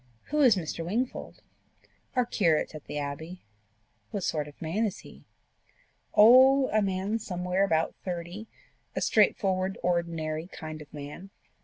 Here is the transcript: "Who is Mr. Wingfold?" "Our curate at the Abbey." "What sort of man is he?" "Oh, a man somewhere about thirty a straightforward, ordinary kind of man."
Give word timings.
"Who 0.31 0.41
is 0.41 0.55
Mr. 0.55 0.83
Wingfold?" 0.83 1.43
"Our 2.15 2.25
curate 2.25 2.73
at 2.73 2.85
the 2.85 2.97
Abbey." 2.97 3.43
"What 4.09 4.23
sort 4.23 4.47
of 4.47 4.59
man 4.59 4.83
is 4.83 5.01
he?" 5.01 5.25
"Oh, 6.15 6.69
a 6.69 6.81
man 6.81 7.19
somewhere 7.19 7.63
about 7.63 7.93
thirty 8.03 8.47
a 8.95 9.01
straightforward, 9.01 9.77
ordinary 9.83 10.47
kind 10.47 10.81
of 10.81 10.91
man." 10.91 11.29